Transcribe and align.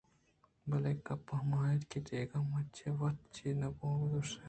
بلئے 0.69 0.91
گپ 1.05 1.25
ہما 1.37 1.59
اِنت 1.67 1.81
کہ 1.89 1.99
دگہ 2.07 2.39
من 2.49 2.65
چہ 2.75 2.87
وت 2.99 3.17
چے 3.35 3.47
بہ 3.77 3.87
گوٛشاں 3.99 4.39